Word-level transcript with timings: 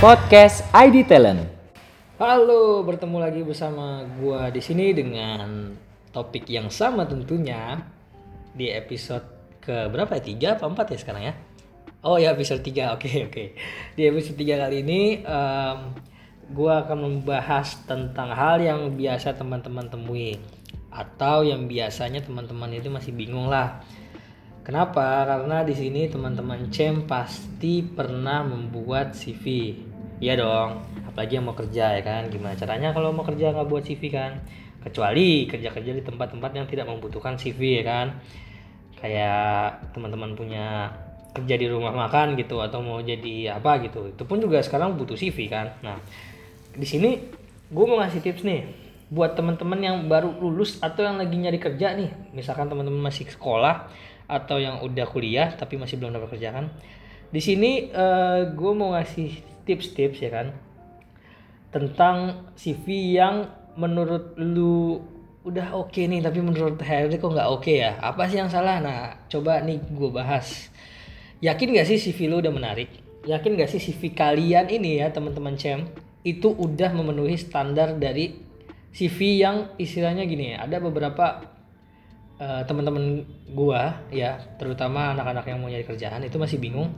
Podcast 0.00 0.64
ID 0.72 1.04
Talent. 1.04 1.44
Halo, 2.16 2.80
bertemu 2.88 3.20
lagi 3.20 3.44
bersama 3.44 4.00
gua 4.16 4.48
di 4.48 4.56
sini 4.56 4.96
dengan 4.96 5.76
topik 6.08 6.48
yang 6.48 6.72
sama 6.72 7.04
tentunya 7.04 7.76
di 8.56 8.72
episode 8.72 9.60
ke 9.60 9.92
berapa 9.92 10.16
ya? 10.16 10.22
Tiga 10.24 10.48
apa 10.56 10.72
empat 10.72 10.96
ya 10.96 10.98
sekarang 11.04 11.28
ya? 11.28 11.34
Oh 12.00 12.16
ya 12.16 12.32
episode 12.32 12.64
3, 12.64 12.80
oke 12.96 13.28
oke. 13.28 13.44
Di 13.92 14.08
episode 14.08 14.40
3 14.40 14.64
kali 14.64 14.80
ini 14.80 15.20
em, 15.20 15.78
gua 16.48 16.80
akan 16.88 16.96
membahas 17.04 17.84
tentang 17.84 18.32
hal 18.32 18.56
yang 18.64 18.96
biasa 18.96 19.36
teman-teman 19.36 19.84
temui 19.92 20.40
atau 20.88 21.44
yang 21.44 21.68
biasanya 21.68 22.24
teman-teman 22.24 22.72
itu 22.72 22.88
masih 22.88 23.12
bingung 23.12 23.52
lah. 23.52 23.84
Kenapa? 24.64 25.28
Karena 25.28 25.60
di 25.60 25.76
sini 25.76 26.08
teman-teman 26.08 26.72
Cem 26.72 27.04
pasti 27.04 27.84
pernah 27.84 28.40
membuat 28.48 29.12
CV. 29.12 29.89
Iya 30.20 30.36
dong, 30.36 30.84
apalagi 31.08 31.40
yang 31.40 31.48
mau 31.48 31.56
kerja 31.56 31.96
ya 31.96 32.02
kan. 32.04 32.28
Gimana 32.28 32.52
caranya 32.52 32.92
kalau 32.92 33.08
mau 33.08 33.24
kerja 33.24 33.56
nggak 33.56 33.68
buat 33.72 33.80
CV 33.88 34.02
kan? 34.12 34.36
Kecuali 34.84 35.48
kerja-kerja 35.48 35.92
di 35.96 36.04
tempat-tempat 36.04 36.50
yang 36.52 36.68
tidak 36.68 36.92
membutuhkan 36.92 37.40
CV 37.40 37.80
ya 37.80 37.84
kan. 37.88 38.06
Kayak 39.00 39.80
teman-teman 39.96 40.36
punya 40.36 40.92
kerja 41.32 41.54
di 41.56 41.66
rumah 41.72 41.96
makan 41.96 42.36
gitu 42.36 42.60
atau 42.60 42.84
mau 42.84 43.00
jadi 43.00 43.56
apa 43.56 43.80
gitu. 43.80 44.12
Itu 44.12 44.28
pun 44.28 44.44
juga 44.44 44.60
sekarang 44.60 45.00
butuh 45.00 45.16
CV 45.16 45.48
kan. 45.48 45.72
Nah, 45.80 45.96
di 46.76 46.84
sini 46.84 47.16
gue 47.72 47.84
mau 47.88 47.96
ngasih 48.04 48.20
tips 48.20 48.44
nih 48.44 48.68
buat 49.08 49.32
teman-teman 49.32 49.80
yang 49.80 49.96
baru 50.04 50.36
lulus 50.36 50.76
atau 50.84 51.00
yang 51.00 51.16
lagi 51.16 51.32
nyari 51.32 51.56
kerja 51.56 51.96
nih. 51.96 52.36
Misalkan 52.36 52.68
teman-teman 52.68 53.08
masih 53.08 53.24
sekolah 53.24 53.88
atau 54.28 54.60
yang 54.60 54.84
udah 54.84 55.08
kuliah 55.08 55.48
tapi 55.56 55.80
masih 55.80 55.96
belum 55.96 56.12
dapat 56.12 56.36
kerjaan. 56.36 56.68
Di 57.30 57.38
sini 57.38 57.90
gue 58.54 58.72
mau 58.74 58.94
ngasih 58.94 59.62
tips-tips 59.66 60.18
ya 60.18 60.30
kan 60.34 60.48
tentang 61.70 62.50
CV 62.58 63.14
yang 63.14 63.46
menurut 63.78 64.34
lu 64.34 64.98
udah 65.46 65.72
oke 65.78 65.96
nih 65.96 66.20
tapi 66.20 66.42
menurut 66.42 66.76
HRD 66.76 67.16
kok 67.22 67.30
nggak 67.30 67.48
oke 67.48 67.70
ya? 67.70 67.96
Apa 68.02 68.26
sih 68.26 68.42
yang 68.42 68.50
salah? 68.50 68.82
Nah 68.82 69.14
coba 69.30 69.62
nih 69.62 69.78
gue 69.78 70.10
bahas. 70.10 70.68
Yakin 71.40 71.72
gak 71.72 71.88
sih 71.88 71.96
CV 71.96 72.28
lu 72.28 72.44
udah 72.44 72.52
menarik? 72.52 72.90
Yakin 73.24 73.56
gak 73.56 73.72
sih 73.72 73.80
CV 73.80 74.12
kalian 74.12 74.68
ini 74.68 75.00
ya 75.00 75.08
teman-teman 75.08 75.56
cem 75.56 75.88
itu 76.20 76.52
udah 76.52 76.92
memenuhi 76.92 77.40
standar 77.40 77.96
dari 77.96 78.36
CV 78.92 79.40
yang 79.40 79.56
istilahnya 79.80 80.28
gini 80.28 80.52
ada 80.58 80.76
beberapa 80.82 81.40
eh, 82.40 82.62
teman-teman 82.64 83.22
gua 83.52 84.08
ya 84.08 84.40
terutama 84.56 85.12
anak-anak 85.12 85.44
yang 85.46 85.58
mau 85.60 85.68
nyari 85.68 85.84
kerjaan 85.84 86.24
itu 86.24 86.40
masih 86.40 86.56
bingung 86.56 86.96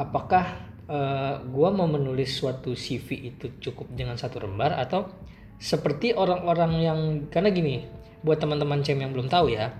apakah 0.00 0.72
eh, 0.88 1.34
gua 1.52 1.68
mau 1.70 1.84
menulis 1.84 2.32
suatu 2.32 2.72
CV 2.72 3.36
itu 3.36 3.60
cukup 3.60 3.92
dengan 3.92 4.16
satu 4.16 4.40
lembar 4.40 4.74
atau 4.80 5.12
seperti 5.60 6.16
orang-orang 6.16 6.72
yang 6.80 6.98
karena 7.30 7.52
gini 7.52 7.84
buat 8.24 8.40
teman-teman 8.40 8.82
cem 8.82 8.98
yang 8.98 9.12
belum 9.14 9.28
tahu 9.28 9.52
ya 9.52 9.76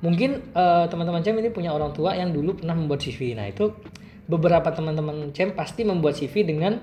mungkin 0.00 0.54
eh, 0.54 0.84
teman-teman 0.86 1.20
cem 1.26 1.36
ini 1.36 1.50
punya 1.50 1.74
orang 1.74 1.90
tua 1.90 2.14
yang 2.14 2.30
dulu 2.30 2.62
pernah 2.62 2.78
membuat 2.78 3.02
CV 3.02 3.34
nah 3.34 3.50
itu 3.50 3.74
beberapa 4.30 4.70
teman-teman 4.70 5.34
cem 5.34 5.52
pasti 5.52 5.82
membuat 5.82 6.14
CV 6.16 6.46
dengan 6.46 6.78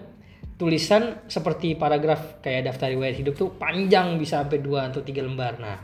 tulisan 0.55 1.27
seperti 1.27 1.75
paragraf 1.75 2.39
kayak 2.39 2.71
daftar 2.71 2.87
riwayat 2.91 3.15
hidup 3.19 3.35
tuh 3.35 3.51
panjang 3.59 4.15
bisa 4.15 4.43
sampai 4.43 4.63
dua 4.63 4.87
atau 4.87 5.03
tiga 5.03 5.19
lembar. 5.19 5.59
Nah 5.59 5.83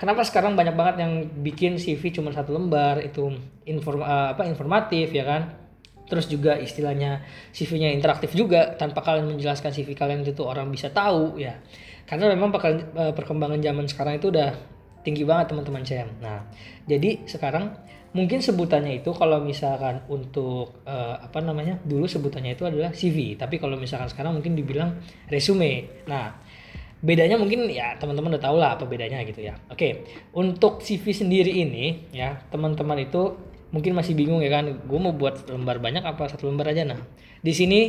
kenapa 0.00 0.22
sekarang 0.26 0.58
banyak 0.58 0.74
banget 0.74 0.96
yang 1.02 1.12
bikin 1.42 1.78
CV 1.78 2.14
cuma 2.14 2.30
satu 2.30 2.54
lembar? 2.54 3.02
Itu 3.02 3.34
inform 3.68 4.02
eh, 4.02 4.28
apa 4.34 4.46
informatif 4.46 5.10
ya 5.12 5.24
kan? 5.26 5.42
Terus 6.04 6.28
juga 6.28 6.60
istilahnya 6.60 7.24
CV-nya 7.56 7.88
interaktif 7.96 8.36
juga 8.36 8.76
tanpa 8.76 9.00
kalian 9.00 9.34
menjelaskan 9.34 9.72
CV 9.72 9.96
kalian 9.96 10.20
itu 10.20 10.44
orang 10.44 10.68
bisa 10.68 10.92
tahu 10.92 11.40
ya. 11.40 11.58
Karena 12.04 12.30
memang 12.32 12.52
eh, 12.60 13.12
perkembangan 13.16 13.60
zaman 13.60 13.86
sekarang 13.88 14.20
itu 14.20 14.28
udah 14.28 14.74
tinggi 15.04 15.22
banget 15.22 15.52
teman-teman 15.52 15.84
CM 15.84 16.08
nah 16.18 16.48
jadi 16.88 17.28
sekarang 17.28 17.76
mungkin 18.16 18.40
sebutannya 18.40 19.04
itu 19.04 19.12
kalau 19.12 19.44
misalkan 19.44 20.00
untuk 20.08 20.80
eh, 20.88 21.16
apa 21.20 21.38
namanya 21.44 21.76
dulu 21.84 22.08
sebutannya 22.08 22.56
itu 22.56 22.64
adalah 22.64 22.90
CV 22.96 23.36
tapi 23.36 23.60
kalau 23.60 23.76
misalkan 23.76 24.08
sekarang 24.08 24.38
mungkin 24.38 24.54
dibilang 24.54 25.02
resume. 25.26 26.06
Nah 26.06 26.30
bedanya 27.04 27.36
mungkin 27.36 27.68
ya 27.68 28.00
teman-teman 28.00 28.32
udah 28.32 28.42
tahu 28.42 28.56
lah 28.56 28.80
apa 28.80 28.88
bedanya 28.88 29.20
gitu 29.28 29.44
ya. 29.44 29.60
Oke 29.68 30.08
untuk 30.32 30.80
CV 30.80 31.12
sendiri 31.12 31.52
ini 31.52 32.08
ya 32.16 32.40
teman-teman 32.48 33.04
itu 33.04 33.36
mungkin 33.68 33.92
masih 33.92 34.16
bingung 34.16 34.40
ya 34.40 34.48
kan 34.48 34.72
gue 34.72 34.98
mau 34.98 35.12
buat 35.12 35.44
lembar 35.52 35.84
banyak 35.84 36.00
apa 36.00 36.32
satu 36.32 36.48
lembar 36.48 36.72
aja? 36.72 36.88
Nah 36.88 37.04
di 37.44 37.52
sini 37.52 37.80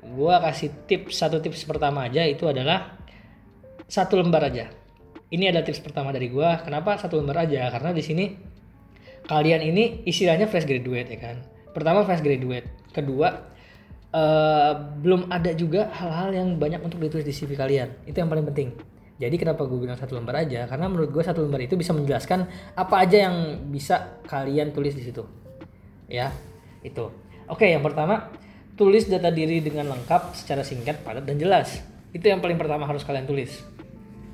gue 0.00 0.34
kasih 0.40 0.88
tips 0.88 1.20
satu 1.20 1.44
tips 1.44 1.68
pertama 1.68 2.08
aja 2.08 2.24
itu 2.24 2.48
adalah 2.48 2.96
satu 3.84 4.16
lembar 4.16 4.48
aja. 4.48 4.72
Ini 5.30 5.52
ada 5.52 5.60
tips 5.60 5.84
pertama 5.84 6.08
dari 6.10 6.32
gue 6.32 6.48
kenapa 6.64 6.96
satu 6.96 7.20
lembar 7.20 7.44
aja? 7.44 7.68
Karena 7.68 7.92
di 7.92 8.00
sini 8.00 8.24
kalian 9.28 9.60
ini 9.60 10.00
istilahnya 10.08 10.48
fresh 10.48 10.64
graduate 10.64 11.12
ya 11.12 11.18
kan. 11.20 11.36
Pertama 11.76 12.08
fresh 12.08 12.24
graduate. 12.24 12.66
Kedua 12.90 13.52
eh, 14.10 14.72
belum 15.02 15.30
ada 15.30 15.50
juga 15.54 15.90
hal-hal 15.94 16.34
yang 16.34 16.48
banyak 16.58 16.82
untuk 16.82 16.98
ditulis 16.98 17.26
di 17.26 17.34
CV 17.34 17.54
kalian. 17.54 17.88
Itu 18.06 18.22
yang 18.22 18.30
paling 18.30 18.46
penting. 18.50 18.74
Jadi 19.20 19.36
kenapa 19.36 19.68
gue 19.68 19.76
bilang 19.76 20.00
satu 20.00 20.16
lembar 20.16 20.40
aja? 20.40 20.64
Karena 20.64 20.88
menurut 20.88 21.12
gue 21.12 21.20
satu 21.20 21.44
lembar 21.44 21.60
itu 21.60 21.76
bisa 21.76 21.92
menjelaskan 21.92 22.48
apa 22.72 22.94
aja 23.04 23.28
yang 23.28 23.68
bisa 23.68 24.16
kalian 24.24 24.72
tulis 24.72 24.96
di 24.96 25.04
situ. 25.04 25.20
Ya 26.08 26.32
itu. 26.80 27.12
Oke 27.44 27.68
yang 27.68 27.84
pertama 27.84 28.32
tulis 28.80 29.04
data 29.12 29.28
diri 29.28 29.60
dengan 29.60 29.92
lengkap 29.92 30.32
secara 30.32 30.64
singkat 30.64 31.04
padat 31.04 31.28
dan 31.28 31.36
jelas. 31.36 31.84
Itu 32.16 32.32
yang 32.32 32.40
paling 32.40 32.56
pertama 32.56 32.88
harus 32.88 33.04
kalian 33.04 33.28
tulis. 33.28 33.60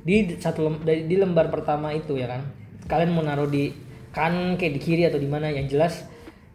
Di 0.07 0.39
satu 0.39 0.71
lem- 0.71 0.83
dari- 0.87 1.11
di 1.11 1.19
lembar 1.19 1.51
pertama 1.51 1.91
itu 1.91 2.15
ya 2.15 2.31
kan? 2.31 2.47
Kalian 2.87 3.11
mau 3.11 3.27
naruh 3.27 3.51
di 3.51 3.75
kanan 4.15 4.55
kayak 4.55 4.79
di 4.79 4.81
kiri 4.81 5.03
atau 5.03 5.19
di 5.19 5.27
mana 5.27 5.51
yang 5.51 5.67
jelas 5.67 6.07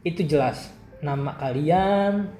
itu 0.07 0.23
jelas. 0.23 0.71
Nama 1.03 1.35
kalian 1.35 2.31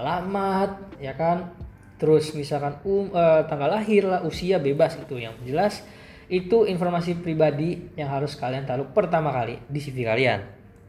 alamat 0.00 0.96
ya 1.02 1.12
kan? 1.12 1.52
Terus 2.00 2.34
misalkan 2.34 2.82
um, 2.82 3.12
eh, 3.12 3.42
tanggal 3.46 3.68
lahir 3.68 4.08
lah 4.08 4.24
usia 4.26 4.58
bebas 4.58 4.98
itu 4.98 5.20
yang 5.20 5.36
jelas 5.44 5.84
itu 6.32 6.64
informasi 6.64 7.20
pribadi 7.20 7.92
yang 7.92 8.08
harus 8.08 8.34
kalian 8.40 8.64
taruh 8.64 8.88
pertama 8.90 9.28
kali 9.30 9.60
di 9.68 9.78
CV 9.78 10.08
kalian. 10.08 10.40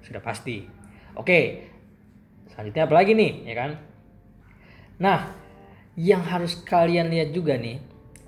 Sudah 0.01 0.23
pasti. 0.23 0.63
Oke 1.13 1.69
selanjutnya 2.53 2.85
apa 2.85 2.95
lagi 2.95 3.11
nih 3.17 3.31
ya 3.49 3.55
kan? 3.57 3.71
Nah 5.01 5.19
yang 5.93 6.25
harus 6.25 6.57
kalian 6.65 7.09
lihat 7.13 7.29
juga 7.33 7.57
nih 7.57 7.81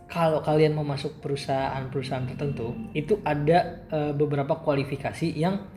kalau 0.05 0.39
kalian 0.45 0.77
mau 0.77 0.85
masuk 0.85 1.17
perusahaan-perusahaan 1.17 2.29
tertentu 2.29 2.93
itu 2.93 3.17
ada 3.25 3.85
eh, 3.89 4.13
beberapa 4.13 4.61
kualifikasi 4.61 5.33
yang 5.33 5.74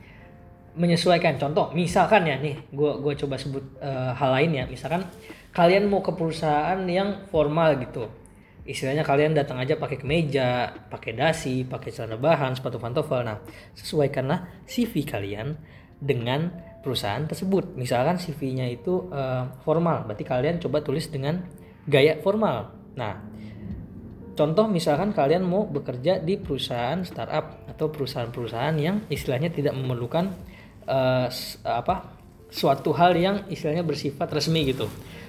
menyesuaikan. 0.74 1.40
Contoh 1.40 1.70
misalkan 1.72 2.26
ya 2.28 2.36
nih 2.36 2.68
gua 2.74 3.00
gua 3.00 3.14
coba 3.16 3.40
sebut 3.40 3.64
eh, 3.80 4.12
hal 4.12 4.30
lain 4.34 4.50
ya. 4.52 4.64
Misalkan 4.68 5.06
kalian 5.54 5.88
mau 5.88 6.04
ke 6.04 6.12
perusahaan 6.12 6.78
yang 6.84 7.28
formal 7.32 7.80
gitu. 7.80 8.08
Istilahnya 8.68 9.00
kalian 9.00 9.32
datang 9.32 9.56
aja 9.56 9.80
pakai 9.80 9.96
kemeja 9.96 10.68
pakai 10.92 11.16
dasi 11.16 11.64
pakai 11.64 11.88
celana 11.88 12.20
bahan 12.20 12.52
sepatu 12.58 12.76
pantofel. 12.76 13.24
Nah 13.24 13.40
sesuaikanlah 13.72 14.68
CV 14.68 15.08
kalian 15.08 15.56
dengan 15.96 16.52
perusahaan 16.84 17.24
tersebut. 17.24 17.74
Misalkan 17.74 18.20
CV-nya 18.20 18.68
itu 18.68 19.08
eh, 19.08 19.44
formal 19.64 20.04
berarti 20.04 20.24
kalian 20.26 20.60
coba 20.60 20.84
tulis 20.84 21.08
dengan 21.08 21.40
gaya 21.88 22.20
formal. 22.20 22.74
Nah 22.98 23.38
Contoh 24.38 24.70
misalkan 24.70 25.10
kalian 25.10 25.42
mau 25.42 25.66
bekerja 25.66 26.22
di 26.22 26.38
perusahaan 26.38 27.02
startup 27.02 27.66
atau 27.66 27.90
perusahaan-perusahaan 27.90 28.78
yang 28.78 29.02
istilahnya 29.10 29.50
tidak 29.50 29.74
memerlukan 29.74 30.30
s- 31.28 31.60
apa 31.62 32.16
suatu 32.48 32.96
hal 32.96 33.12
yang 33.14 33.44
istilahnya 33.52 33.84
bersifat 33.84 34.32
resmi 34.32 34.72
gitu. 34.72 34.88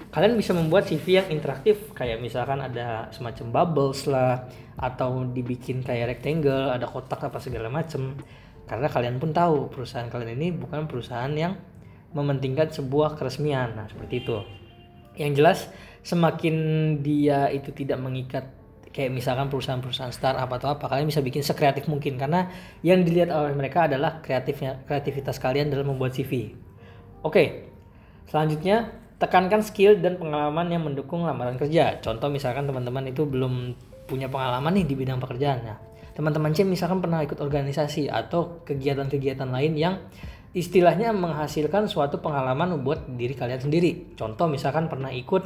Kalian 0.10 0.34
bisa 0.40 0.58
membuat 0.58 0.90
CV 0.90 1.22
yang 1.22 1.28
interaktif 1.30 1.94
kayak 1.94 2.18
misalkan 2.18 2.64
ada 2.64 3.14
semacam 3.14 3.46
bubbles 3.54 4.10
lah 4.10 4.50
atau 4.80 5.28
dibikin 5.28 5.86
kayak 5.86 6.18
rectangle, 6.18 6.74
ada 6.74 6.88
kotak 6.90 7.22
apa 7.22 7.38
segala 7.38 7.70
macem. 7.70 8.18
Karena 8.66 8.90
kalian 8.90 9.22
pun 9.22 9.30
tahu 9.36 9.70
perusahaan 9.70 10.10
kalian 10.10 10.34
ini 10.40 10.50
bukan 10.56 10.90
perusahaan 10.90 11.30
yang 11.30 11.54
mementingkan 12.16 12.74
sebuah 12.74 13.14
keresmian. 13.20 13.78
Nah, 13.78 13.86
seperti 13.86 14.26
itu 14.26 14.38
yang 15.20 15.36
jelas 15.36 15.68
semakin 16.02 16.56
dia 17.04 17.52
itu 17.52 17.76
tidak 17.76 18.00
mengikat 18.00 18.48
kayak 18.90 19.14
misalkan 19.14 19.48
perusahaan-perusahaan 19.54 20.14
startup 20.14 20.50
atau 20.50 20.74
apa 20.74 20.90
kalian 20.90 21.08
bisa 21.10 21.22
bikin 21.22 21.46
sekreatif 21.46 21.86
mungkin 21.86 22.18
karena 22.18 22.50
yang 22.82 23.06
dilihat 23.06 23.30
oleh 23.30 23.54
mereka 23.54 23.86
adalah 23.86 24.18
kreatifnya 24.20 24.82
kreativitas 24.86 25.38
kalian 25.38 25.70
dalam 25.70 25.94
membuat 25.94 26.18
CV. 26.18 26.54
Oke, 27.22 27.70
selanjutnya 28.26 28.90
tekankan 29.20 29.62
skill 29.62 30.00
dan 30.00 30.16
pengalaman 30.16 30.72
yang 30.72 30.82
mendukung 30.88 31.28
lamaran 31.28 31.60
kerja. 31.60 32.00
Contoh 32.00 32.32
misalkan 32.32 32.66
teman-teman 32.66 33.12
itu 33.12 33.28
belum 33.28 33.76
punya 34.08 34.32
pengalaman 34.32 34.74
nih 34.80 34.86
di 34.88 34.96
bidang 34.96 35.20
pekerjaan. 35.22 35.60
Nah, 35.62 35.78
teman-teman 36.16 36.56
C 36.56 36.66
misalkan 36.66 37.04
pernah 37.04 37.22
ikut 37.22 37.38
organisasi 37.38 38.10
atau 38.10 38.64
kegiatan-kegiatan 38.66 39.46
lain 39.46 39.74
yang 39.78 39.96
istilahnya 40.56 41.14
menghasilkan 41.14 41.86
suatu 41.86 42.18
pengalaman 42.24 42.82
buat 42.82 43.06
diri 43.06 43.38
kalian 43.38 43.62
sendiri. 43.70 44.18
Contoh 44.18 44.50
misalkan 44.50 44.90
pernah 44.90 45.14
ikut 45.14 45.46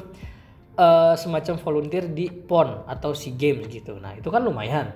eh, 0.77 1.15
semacam 1.17 1.55
volunteer 1.61 2.09
di 2.09 2.29
PON 2.29 2.89
atau 2.89 3.13
SEA 3.13 3.37
Games 3.37 3.69
gitu. 3.69 3.97
Nah, 3.97 4.17
itu 4.17 4.29
kan 4.33 4.41
lumayan. 4.41 4.93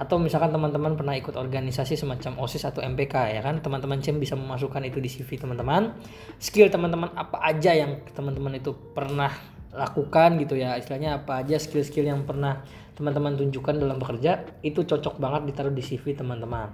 Atau 0.00 0.16
misalkan 0.16 0.48
teman-teman 0.48 0.96
pernah 0.96 1.12
ikut 1.12 1.36
organisasi 1.36 1.92
semacam 1.92 2.40
OSIS 2.40 2.64
atau 2.64 2.80
MPK 2.80 3.36
ya 3.36 3.44
kan, 3.44 3.60
teman-teman 3.60 4.00
CEM 4.00 4.16
bisa 4.16 4.32
memasukkan 4.32 4.80
itu 4.88 4.96
di 4.96 5.12
CV 5.12 5.36
teman-teman. 5.36 5.92
Skill 6.40 6.72
teman-teman 6.72 7.12
apa 7.12 7.36
aja 7.44 7.76
yang 7.76 8.00
teman-teman 8.16 8.56
itu 8.56 8.72
pernah 8.72 9.28
lakukan 9.76 10.40
gitu 10.40 10.56
ya. 10.56 10.80
Istilahnya 10.80 11.20
apa 11.20 11.44
aja 11.44 11.60
skill-skill 11.60 12.08
yang 12.08 12.24
pernah 12.24 12.64
teman-teman 12.96 13.36
tunjukkan 13.36 13.76
dalam 13.76 14.00
bekerja 14.00 14.44
itu 14.64 14.88
cocok 14.88 15.20
banget 15.20 15.52
ditaruh 15.52 15.72
di 15.72 15.84
CV 15.84 16.16
teman-teman. 16.16 16.72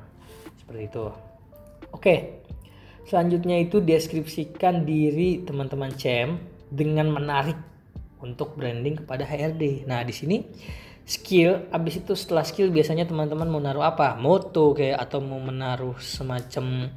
Seperti 0.63 0.83
itu. 0.87 1.07
Oke. 1.91 2.47
Selanjutnya 3.07 3.63
itu 3.63 3.79
deskripsikan 3.79 4.83
diri 4.83 5.47
teman-teman 5.47 5.95
CEM 5.95 6.43
dengan 6.71 7.15
menarik 7.15 7.55
untuk 8.23 8.57
branding 8.57 9.05
kepada 9.05 9.29
HRD. 9.29 9.85
Nah, 9.85 10.01
di 10.07 10.15
sini 10.15 10.37
skill 11.07 11.71
habis 11.71 12.03
itu 12.03 12.19
setelah 12.19 12.43
skill 12.43 12.75
biasanya 12.75 13.07
teman-teman 13.07 13.47
mau 13.47 13.63
naruh 13.63 13.87
apa? 13.87 14.19
Moto 14.19 14.75
kayak 14.75 14.99
atau 15.07 15.23
mau 15.23 15.39
menaruh 15.39 15.95
semacam 16.03 16.91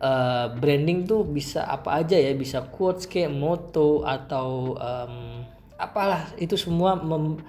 uh, 0.00 0.46
branding 0.56 1.04
tuh 1.04 1.28
bisa 1.28 1.68
apa 1.68 2.00
aja 2.00 2.16
ya? 2.16 2.32
Bisa 2.32 2.64
quotes 2.72 3.04
kayak 3.04 3.30
moto 3.30 4.00
atau 4.02 4.80
um, 4.80 5.44
apalah. 5.76 6.32
Itu 6.40 6.56
semua 6.56 6.96
mem 6.96 7.44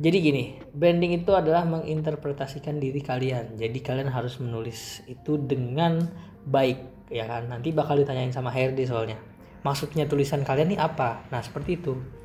jadi 0.00 0.16
gini 0.22 0.56
branding 0.72 1.18
itu 1.20 1.34
adalah 1.34 1.62
menginterpretasikan 1.62 2.82
diri 2.82 2.98
kalian. 2.98 3.54
Jadi 3.54 3.78
kalian 3.78 4.10
harus 4.10 4.38
menulis 4.42 5.06
itu 5.06 5.38
dengan 5.38 6.10
baik 6.42 7.10
ya 7.12 7.30
kan? 7.30 7.46
Nanti 7.46 7.70
bakal 7.70 8.02
ditanyain 8.02 8.34
sama 8.34 8.50
HRD 8.50 8.86
soalnya. 8.86 9.18
Maksudnya 9.60 10.08
tulisan 10.08 10.42
kalian 10.42 10.72
ini 10.72 10.78
apa? 10.80 11.28
Nah 11.28 11.44
seperti 11.44 11.76
itu 11.76 12.19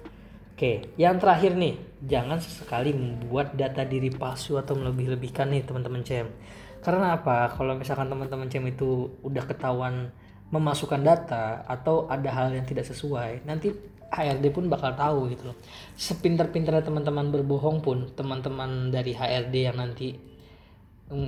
Oke, 0.55 0.87
yang 0.95 1.19
terakhir 1.19 1.51
nih, 1.59 1.75
jangan 1.99 2.39
sesekali 2.39 2.95
membuat 2.95 3.59
data 3.59 3.83
diri 3.83 4.07
palsu 4.07 4.55
atau 4.55 4.71
melebih-lebihkan 4.79 5.51
nih 5.51 5.67
teman-teman 5.67 5.99
CM. 5.99 6.31
Karena 6.79 7.19
apa? 7.19 7.51
Kalau 7.51 7.75
misalkan 7.75 8.07
teman-teman 8.07 8.47
CM 8.47 8.71
itu 8.71 9.19
udah 9.19 9.43
ketahuan 9.43 10.15
memasukkan 10.55 11.03
data 11.03 11.67
atau 11.67 12.07
ada 12.07 12.31
hal 12.31 12.55
yang 12.55 12.63
tidak 12.63 12.87
sesuai, 12.87 13.43
nanti 13.43 13.75
HRD 14.07 14.55
pun 14.55 14.71
bakal 14.71 14.95
tahu 14.95 15.27
gitu 15.35 15.51
loh. 15.51 15.59
Sepinter-pinternya 15.99 16.87
teman-teman 16.87 17.35
berbohong 17.35 17.83
pun, 17.83 18.15
teman-teman 18.15 18.95
dari 18.95 19.11
HRD 19.11 19.55
yang 19.59 19.75
nanti 19.75 20.15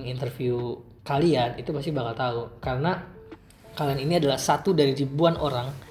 interview 0.07 0.79
kalian 1.03 1.59
itu 1.59 1.75
pasti 1.75 1.91
bakal 1.91 2.15
tahu. 2.15 2.41
Karena 2.63 2.95
kalian 3.75 4.07
ini 4.07 4.23
adalah 4.23 4.39
satu 4.39 4.71
dari 4.71 4.95
ribuan 4.95 5.35
orang 5.35 5.86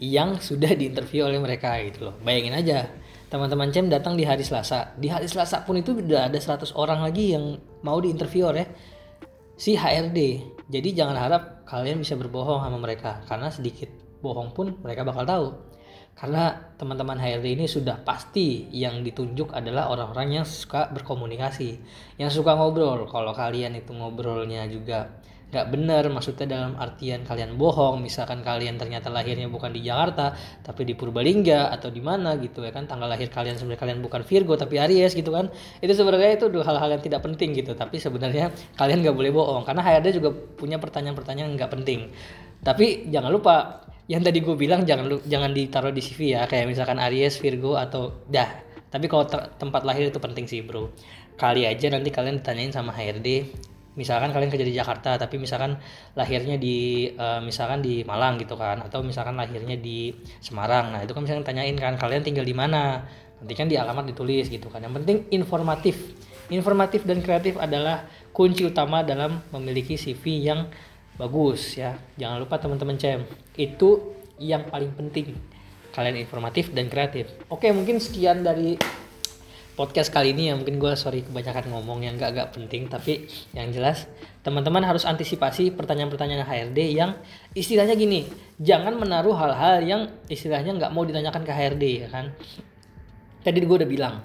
yang 0.00 0.40
sudah 0.40 0.72
diinterview 0.72 1.28
oleh 1.28 1.36
mereka 1.36 1.76
gitu 1.84 2.08
loh. 2.08 2.14
Bayangin 2.24 2.56
aja, 2.56 2.88
teman-teman 3.28 3.68
CEM 3.68 3.92
datang 3.92 4.16
di 4.16 4.24
hari 4.24 4.40
Selasa. 4.40 4.96
Di 4.96 5.12
hari 5.12 5.28
Selasa 5.28 5.60
pun 5.68 5.76
itu 5.76 5.92
udah 5.92 6.32
ada 6.32 6.40
100 6.40 6.72
orang 6.72 7.04
lagi 7.04 7.36
yang 7.36 7.60
mau 7.84 8.00
diinterview 8.00 8.48
oleh 8.48 8.64
si 9.60 9.76
HRD. 9.76 10.40
Jadi 10.72 10.88
jangan 10.96 11.20
harap 11.20 11.42
kalian 11.68 12.00
bisa 12.00 12.16
berbohong 12.16 12.64
sama 12.64 12.80
mereka 12.80 13.20
karena 13.28 13.52
sedikit 13.52 13.92
bohong 14.24 14.56
pun 14.56 14.80
mereka 14.80 15.04
bakal 15.04 15.28
tahu. 15.28 15.46
Karena 16.16 16.52
teman-teman 16.80 17.20
HRD 17.20 17.60
ini 17.60 17.66
sudah 17.68 18.00
pasti 18.00 18.72
yang 18.72 19.04
ditunjuk 19.04 19.52
adalah 19.52 19.92
orang-orang 19.92 20.40
yang 20.40 20.46
suka 20.48 20.88
berkomunikasi, 20.92 21.80
yang 22.16 22.32
suka 22.32 22.56
ngobrol. 22.56 23.04
Kalau 23.04 23.36
kalian 23.36 23.76
itu 23.76 23.92
ngobrolnya 23.92 24.64
juga 24.68 25.20
nggak 25.50 25.66
benar 25.66 26.06
maksudnya 26.14 26.46
dalam 26.46 26.78
artian 26.78 27.26
kalian 27.26 27.58
bohong 27.58 27.98
misalkan 27.98 28.46
kalian 28.46 28.78
ternyata 28.78 29.10
lahirnya 29.10 29.50
bukan 29.50 29.74
di 29.74 29.82
Jakarta 29.82 30.32
tapi 30.62 30.86
di 30.86 30.94
Purbalingga 30.94 31.74
atau 31.74 31.90
di 31.90 31.98
mana 31.98 32.38
gitu 32.38 32.62
ya 32.62 32.70
kan 32.70 32.86
tanggal 32.86 33.10
lahir 33.10 33.26
kalian 33.34 33.58
sebenarnya 33.58 33.82
kalian 33.82 33.98
bukan 33.98 34.22
Virgo 34.22 34.54
tapi 34.54 34.78
Aries 34.78 35.18
gitu 35.18 35.34
kan 35.34 35.50
itu 35.82 35.90
sebenarnya 35.90 36.38
itu 36.38 36.46
hal-hal 36.62 36.88
yang 36.94 37.02
tidak 37.02 37.26
penting 37.26 37.50
gitu 37.58 37.74
tapi 37.74 37.98
sebenarnya 37.98 38.54
kalian 38.78 39.02
nggak 39.02 39.16
boleh 39.16 39.30
bohong 39.34 39.64
karena 39.66 39.82
HRD 39.82 40.22
juga 40.22 40.30
punya 40.34 40.78
pertanyaan-pertanyaan 40.78 41.50
nggak 41.58 41.70
penting. 41.70 42.12
Tapi 42.60 43.08
jangan 43.08 43.30
lupa 43.32 43.84
yang 44.10 44.20
tadi 44.20 44.42
gue 44.42 44.56
bilang 44.58 44.84
jangan 44.84 45.22
jangan 45.24 45.50
ditaruh 45.54 45.94
di 45.94 46.02
CV 46.02 46.36
ya 46.36 46.44
kayak 46.44 46.68
misalkan 46.68 47.00
Aries 47.00 47.40
Virgo 47.40 47.74
atau 47.78 48.26
dah. 48.28 48.48
Tapi 48.90 49.06
kalau 49.06 49.24
tempat 49.56 49.86
lahir 49.86 50.10
itu 50.10 50.18
penting 50.18 50.50
sih 50.50 50.60
bro. 50.66 50.90
Kali 51.38 51.64
aja 51.64 51.88
nanti 51.88 52.12
kalian 52.12 52.42
ditanyain 52.42 52.74
sama 52.74 52.92
HRD 52.92 53.48
misalkan 53.98 54.30
kalian 54.30 54.50
kerja 54.54 54.66
di 54.66 54.74
Jakarta 54.74 55.18
tapi 55.18 55.34
misalkan 55.40 55.74
lahirnya 56.14 56.54
di 56.54 57.10
uh, 57.10 57.42
misalkan 57.42 57.82
di 57.82 58.06
Malang 58.06 58.38
gitu 58.38 58.54
kan 58.54 58.78
atau 58.86 59.02
misalkan 59.02 59.34
lahirnya 59.34 59.74
di 59.74 60.14
Semarang. 60.38 60.94
Nah 60.94 61.00
itu 61.02 61.10
kan 61.10 61.22
misalkan 61.26 61.42
tanyain 61.42 61.74
kan 61.74 61.98
kalian 61.98 62.22
tinggal 62.22 62.46
di 62.46 62.54
mana? 62.54 63.02
Nanti 63.40 63.54
kan 63.56 63.66
di 63.66 63.74
alamat 63.74 64.06
ditulis 64.06 64.46
gitu 64.46 64.70
kan. 64.70 64.84
Yang 64.84 65.02
penting 65.02 65.16
informatif. 65.34 65.96
Informatif 66.50 67.06
dan 67.06 67.22
kreatif 67.22 67.54
adalah 67.58 68.06
kunci 68.34 68.66
utama 68.66 69.06
dalam 69.06 69.38
memiliki 69.54 69.94
CV 69.94 70.50
yang 70.50 70.66
bagus 71.14 71.78
ya. 71.78 71.94
Jangan 72.18 72.42
lupa 72.42 72.58
teman-teman 72.58 72.98
CM 72.98 73.22
itu 73.58 74.18
yang 74.38 74.66
paling 74.70 74.90
penting. 74.94 75.34
Kalian 75.90 76.22
informatif 76.22 76.70
dan 76.70 76.86
kreatif. 76.86 77.26
Oke 77.50 77.70
mungkin 77.74 77.98
sekian 77.98 78.46
dari 78.46 78.78
podcast 79.80 80.12
kali 80.12 80.36
ini 80.36 80.52
yang 80.52 80.60
mungkin 80.60 80.76
gue 80.76 80.92
sorry 80.92 81.24
kebanyakan 81.24 81.72
ngomong 81.72 82.04
yang 82.04 82.20
gak 82.20 82.36
gak 82.36 82.52
penting 82.52 82.84
tapi 82.84 83.24
yang 83.56 83.72
jelas 83.72 84.04
teman-teman 84.44 84.84
harus 84.84 85.08
antisipasi 85.08 85.72
pertanyaan-pertanyaan 85.72 86.44
HRD 86.44 86.92
yang 86.92 87.16
istilahnya 87.56 87.96
gini 87.96 88.28
jangan 88.60 88.92
menaruh 89.00 89.32
hal-hal 89.32 89.80
yang 89.80 90.02
istilahnya 90.28 90.76
nggak 90.76 90.92
mau 90.92 91.08
ditanyakan 91.08 91.42
ke 91.48 91.52
HRD 91.52 91.84
ya 92.04 92.08
kan? 92.12 92.36
Tadi 93.40 93.56
gue 93.64 93.76
udah 93.80 93.88
bilang 93.88 94.20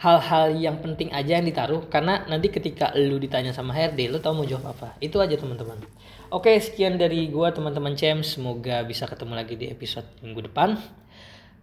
hal-hal 0.00 0.56
yang 0.56 0.80
penting 0.80 1.12
aja 1.12 1.36
yang 1.36 1.44
ditaruh 1.44 1.84
karena 1.92 2.24
nanti 2.24 2.48
ketika 2.48 2.96
lu 2.96 3.20
ditanya 3.20 3.52
sama 3.52 3.76
HRD 3.76 4.08
lu 4.08 4.24
tau 4.24 4.32
mau 4.32 4.48
jawab 4.48 4.72
apa. 4.72 4.96
Itu 5.04 5.20
aja 5.20 5.36
teman-teman. 5.36 5.84
Oke 6.32 6.56
sekian 6.56 6.96
dari 6.96 7.28
gue 7.28 7.48
teman-teman 7.52 7.92
Cem. 7.92 8.24
Semoga 8.24 8.80
bisa 8.88 9.04
ketemu 9.04 9.36
lagi 9.36 9.54
di 9.60 9.68
episode 9.68 10.08
minggu 10.24 10.48
depan. 10.48 10.80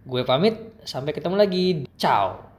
Gue 0.06 0.22
pamit 0.22 0.78
sampai 0.86 1.10
ketemu 1.10 1.34
lagi. 1.38 1.66
Ciao 1.98 2.51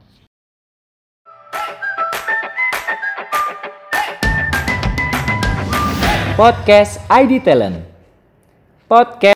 Podcast 6.34 6.98
ID 7.06 7.46
Talent. 7.46 7.86
Podcast 8.90 9.32